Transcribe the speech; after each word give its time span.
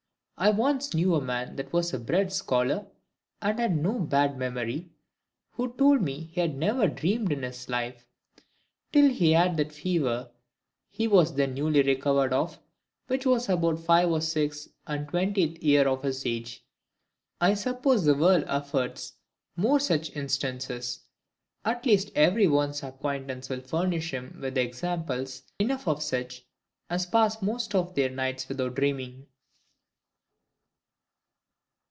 I 0.37 0.49
once 0.49 0.95
knew 0.95 1.13
a 1.13 1.21
man 1.21 1.55
that 1.57 1.71
was 1.71 1.91
bred 1.91 2.27
a 2.29 2.31
scholar, 2.31 2.87
and 3.43 3.59
had 3.59 3.77
no 3.77 3.99
bad 3.99 4.39
memory, 4.39 4.89
who 5.51 5.71
told 5.75 6.01
me 6.01 6.31
he 6.33 6.41
had 6.41 6.57
never 6.57 6.87
dreamed 6.87 7.31
in 7.31 7.43
his 7.43 7.69
life, 7.69 8.07
till 8.91 9.07
he 9.11 9.33
had 9.33 9.55
that 9.57 9.71
fever 9.71 10.31
he 10.89 11.07
was 11.07 11.35
then 11.35 11.53
newly 11.53 11.83
recovered 11.83 12.33
of, 12.33 12.57
which 13.05 13.23
was 13.27 13.49
about 13.49 13.75
the 13.75 13.83
five 13.83 14.09
or 14.09 14.19
six 14.19 14.67
and 14.87 15.07
twentieth 15.09 15.61
year 15.61 15.87
of 15.87 16.01
his 16.01 16.25
age. 16.25 16.65
I 17.39 17.53
suppose 17.53 18.03
the 18.03 18.15
world 18.15 18.45
affords 18.47 19.13
more 19.55 19.79
such 19.79 20.09
instances: 20.15 21.01
at 21.63 21.85
least 21.85 22.09
every 22.15 22.47
one's 22.47 22.81
acquaintance 22.81 23.47
will 23.47 23.61
furnish 23.61 24.11
him 24.11 24.39
with 24.41 24.57
examples 24.57 25.43
enough 25.59 25.87
of 25.87 26.01
such 26.01 26.47
as 26.89 27.05
pass 27.05 27.43
most 27.43 27.75
of 27.75 27.93
their 27.93 28.09
nights 28.09 28.49
without 28.49 28.73
dreaming. 28.73 29.27